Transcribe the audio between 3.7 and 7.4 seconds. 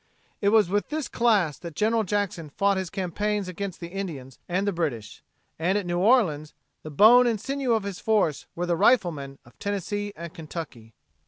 the Indians and the British, and at New Orleans "the bone and